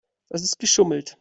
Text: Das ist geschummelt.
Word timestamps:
Das 0.29 0.41
ist 0.41 0.57
geschummelt. 0.57 1.15